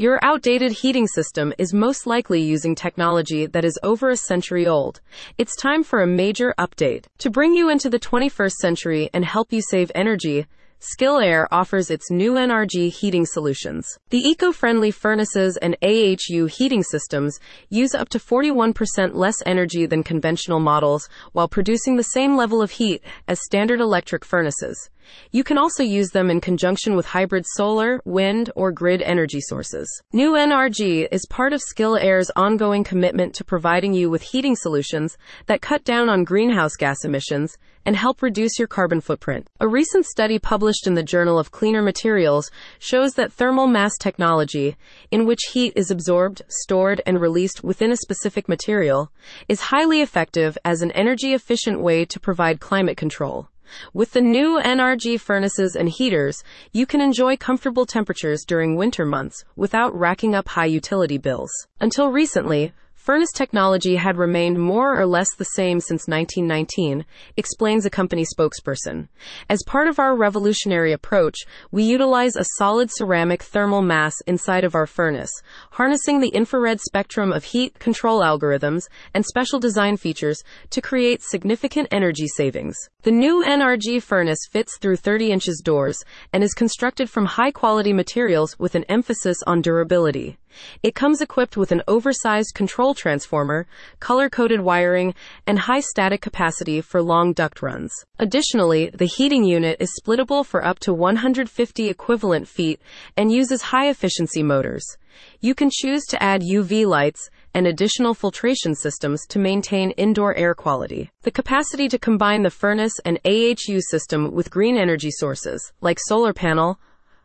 Your 0.00 0.20
outdated 0.22 0.70
heating 0.70 1.08
system 1.08 1.52
is 1.58 1.74
most 1.74 2.06
likely 2.06 2.40
using 2.40 2.76
technology 2.76 3.46
that 3.46 3.64
is 3.64 3.80
over 3.82 4.10
a 4.10 4.16
century 4.16 4.64
old. 4.64 5.00
It's 5.38 5.56
time 5.56 5.82
for 5.82 6.02
a 6.02 6.06
major 6.06 6.54
update. 6.56 7.06
To 7.18 7.30
bring 7.30 7.52
you 7.54 7.68
into 7.68 7.90
the 7.90 7.98
21st 7.98 8.52
century 8.52 9.10
and 9.12 9.24
help 9.24 9.52
you 9.52 9.60
save 9.60 9.90
energy, 9.96 10.46
Skil-aire 10.78 11.48
offers 11.50 11.90
its 11.90 12.12
Nu 12.12 12.34
NRG 12.34 12.92
heating 12.92 13.26
solutions. 13.26 13.98
The 14.10 14.18
eco-friendly 14.18 14.92
furnaces 14.92 15.56
and 15.56 15.76
AHU 15.82 16.46
heating 16.46 16.84
systems 16.84 17.40
use 17.68 17.92
up 17.92 18.08
to 18.10 18.20
41% 18.20 19.16
less 19.16 19.42
energy 19.44 19.84
than 19.86 20.04
conventional 20.04 20.60
models 20.60 21.08
while 21.32 21.48
producing 21.48 21.96
the 21.96 22.04
same 22.04 22.36
level 22.36 22.62
of 22.62 22.70
heat 22.70 23.02
as 23.26 23.40
standard 23.42 23.80
electric 23.80 24.24
furnaces. 24.24 24.90
You 25.30 25.44
can 25.44 25.58
also 25.58 25.82
use 25.82 26.10
them 26.10 26.30
in 26.30 26.40
conjunction 26.40 26.96
with 26.96 27.06
hybrid 27.06 27.44
solar, 27.54 28.00
wind, 28.04 28.50
or 28.54 28.72
grid 28.72 29.02
energy 29.02 29.40
sources. 29.40 29.88
Nu 30.12 30.32
NRG 30.32 31.08
is 31.10 31.26
part 31.26 31.52
of 31.52 31.60
Skil-aire's 31.60 32.30
ongoing 32.36 32.84
commitment 32.84 33.34
to 33.34 33.44
providing 33.44 33.94
you 33.94 34.10
with 34.10 34.22
heating 34.22 34.56
solutions 34.56 35.18
that 35.46 35.62
cut 35.62 35.84
down 35.84 36.08
on 36.08 36.24
greenhouse 36.24 36.76
gas 36.76 37.04
emissions 37.04 37.58
and 37.88 37.96
help 37.96 38.20
reduce 38.20 38.58
your 38.58 38.68
carbon 38.68 39.00
footprint. 39.00 39.48
A 39.60 39.68
recent 39.68 40.04
study 40.04 40.38
published 40.38 40.86
in 40.86 40.92
the 40.92 41.02
Journal 41.02 41.38
of 41.38 41.50
Cleaner 41.50 41.82
Materials 41.82 42.50
shows 42.78 43.14
that 43.14 43.32
thermal 43.32 43.66
mass 43.66 43.96
technology, 43.98 44.76
in 45.10 45.24
which 45.24 45.40
heat 45.52 45.72
is 45.74 45.90
absorbed, 45.90 46.42
stored, 46.48 47.00
and 47.06 47.18
released 47.18 47.64
within 47.64 47.90
a 47.90 47.96
specific 47.96 48.48
material, 48.48 49.10
is 49.48 49.60
highly 49.60 50.02
effective 50.02 50.58
as 50.64 50.82
an 50.82 50.90
energy 50.90 51.32
efficient 51.32 51.80
way 51.80 52.04
to 52.04 52.20
provide 52.20 52.60
climate 52.60 52.98
control. 52.98 53.48
With 53.92 54.12
the 54.12 54.20
Nu 54.20 54.60
NRG 54.60 55.20
furnaces 55.20 55.76
and 55.76 55.88
heaters, 55.88 56.42
you 56.72 56.86
can 56.86 57.00
enjoy 57.00 57.36
comfortable 57.36 57.86
temperatures 57.86 58.44
during 58.46 58.76
winter 58.76 59.04
months 59.04 59.44
without 59.56 59.94
racking 59.98 60.34
up 60.34 60.48
high 60.48 60.66
utility 60.66 61.18
bills. 61.18 61.50
Until 61.80 62.10
recently, 62.10 62.72
Furnace 63.08 63.32
technology 63.32 63.96
had 63.96 64.18
remained 64.18 64.58
more 64.58 65.00
or 65.00 65.06
less 65.06 65.34
the 65.34 65.46
same 65.46 65.80
since 65.80 66.06
1919, 66.08 67.06
explains 67.38 67.86
a 67.86 67.90
company 67.90 68.22
spokesperson. 68.22 69.08
As 69.48 69.62
part 69.66 69.88
of 69.88 69.98
our 69.98 70.14
revolutionary 70.14 70.92
approach, 70.92 71.38
we 71.70 71.84
utilize 71.84 72.36
a 72.36 72.44
solid 72.58 72.90
ceramic 72.92 73.42
thermal 73.42 73.80
mass 73.80 74.12
inside 74.26 74.62
of 74.62 74.74
our 74.74 74.86
furnace, 74.86 75.30
harnessing 75.70 76.20
the 76.20 76.28
infrared 76.28 76.82
spectrum 76.82 77.32
of 77.32 77.44
heat 77.44 77.78
control 77.78 78.20
algorithms 78.20 78.82
and 79.14 79.24
special 79.24 79.58
design 79.58 79.96
features 79.96 80.42
to 80.68 80.82
create 80.82 81.22
significant 81.22 81.88
energy 81.90 82.26
savings. 82.26 82.76
The 83.04 83.10
Nu 83.10 83.42
NRG 83.42 84.02
furnace 84.02 84.46
fits 84.50 84.76
through 84.76 84.96
30 84.96 85.32
inches 85.32 85.62
doors 85.64 85.96
and 86.34 86.44
is 86.44 86.52
constructed 86.52 87.08
from 87.08 87.24
high 87.24 87.52
quality 87.52 87.94
materials 87.94 88.58
with 88.58 88.74
an 88.74 88.84
emphasis 88.84 89.38
on 89.46 89.62
durability. 89.62 90.36
It 90.82 90.94
comes 90.94 91.20
equipped 91.20 91.56
with 91.56 91.72
an 91.72 91.82
oversized 91.88 92.54
control 92.54 92.94
transformer, 92.94 93.66
color 94.00 94.28
coded 94.28 94.60
wiring, 94.60 95.14
and 95.46 95.58
high 95.58 95.80
static 95.80 96.20
capacity 96.20 96.80
for 96.80 97.02
long 97.02 97.32
duct 97.32 97.62
runs. 97.62 97.92
Additionally, 98.18 98.90
the 98.94 99.06
heating 99.06 99.44
unit 99.44 99.76
is 99.80 99.98
splittable 100.00 100.44
for 100.44 100.64
up 100.64 100.78
to 100.80 100.92
150 100.92 101.88
equivalent 101.88 102.48
feet 102.48 102.80
and 103.16 103.32
uses 103.32 103.62
high 103.62 103.88
efficiency 103.88 104.42
motors. 104.42 104.96
You 105.40 105.54
can 105.54 105.70
choose 105.70 106.04
to 106.06 106.22
add 106.22 106.42
UV 106.42 106.86
lights 106.86 107.30
and 107.54 107.66
additional 107.66 108.14
filtration 108.14 108.74
systems 108.74 109.26
to 109.28 109.38
maintain 109.38 109.90
indoor 109.92 110.34
air 110.34 110.54
quality. 110.54 111.10
The 111.22 111.30
capacity 111.30 111.88
to 111.88 111.98
combine 111.98 112.42
the 112.42 112.50
furnace 112.50 112.98
and 113.04 113.18
AHU 113.24 113.80
system 113.80 114.32
with 114.32 114.50
green 114.50 114.76
energy 114.76 115.10
sources, 115.10 115.72
like 115.80 115.98
solar 115.98 116.32
panel, 116.32 116.78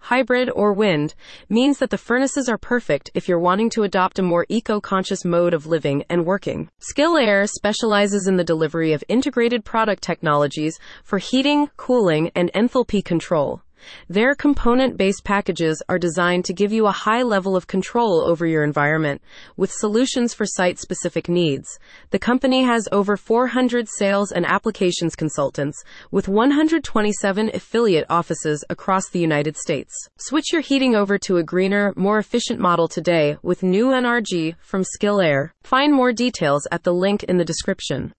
hybrid, 0.04 0.50
or 0.50 0.74
wind 0.74 1.16
means 1.50 1.80
that 1.80 1.90
the 1.90 1.98
furnaces 1.98 2.48
are 2.50 2.58
perfect 2.58 3.10
if 3.14 3.28
you're 3.28 3.40
wanting 3.40 3.70
to 3.72 3.84
adopt 3.84 4.20
a 4.20 4.24
more 4.24 4.46
eco-conscious 4.50 5.26
mode 5.26 5.54
of 5.54 5.66
living 5.66 6.04
and 6.10 6.26
working. 6.26 6.70
Skil-aire 6.80 7.48
specializes 7.48 8.28
in 8.28 8.38
the 8.38 8.44
delivery 8.44 8.94
of 8.94 9.04
integrated 9.08 9.64
product 9.64 10.04
technologies 10.04 10.78
for 11.04 11.20
heating, 11.20 11.70
cooling, 11.78 12.32
and 12.36 12.52
enthalpy 12.54 13.04
control. 13.04 13.62
Their 14.10 14.36
component 14.36 14.98
based 14.98 15.24
packages 15.24 15.82
are 15.90 16.00
designed 16.00 16.46
to 16.46 16.54
give 16.54 16.72
you 16.72 16.88
a 16.88 16.92
high 16.92 17.24
level 17.24 17.56
of 17.56 17.68
control 17.68 18.22
over 18.22 18.46
your 18.46 18.64
environment 18.64 19.22
with 19.56 19.72
solutions 19.72 20.34
for 20.34 20.46
site 20.46 20.80
specific 20.80 21.30
needs. 21.30 21.80
The 22.10 22.20
company 22.20 22.64
has 22.64 22.88
over 22.92 23.16
400 23.16 23.88
sales 23.88 24.32
and 24.32 24.46
applications 24.46 25.16
consultants 25.16 25.84
with 26.12 26.28
127 26.28 27.52
affiliate 27.54 28.06
offices 28.10 28.64
across 28.70 29.10
the 29.10 29.20
United 29.20 29.56
States. 29.58 29.94
Switch 30.18 30.52
your 30.52 30.62
heating 30.62 30.96
over 30.96 31.18
to 31.20 31.38
a 31.38 31.44
greener, 31.44 31.94
more 31.96 32.20
efficient 32.20 32.60
model 32.60 32.88
today 32.88 33.38
with 33.42 33.64
Nu 33.64 33.88
NRG 33.88 34.56
from 34.60 34.84
Skil-aire. 34.84 35.54
Find 35.64 35.94
more 35.94 36.12
details 36.12 36.68
at 36.72 36.84
the 36.84 36.94
link 36.94 37.24
in 37.24 37.38
the 37.38 37.46
description. 37.46 38.12